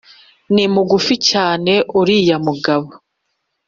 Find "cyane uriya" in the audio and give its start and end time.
1.29-2.37